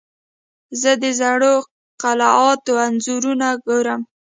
[0.81, 1.53] زه د زړو
[2.01, 4.01] قلعاتو انځورونه ګورم.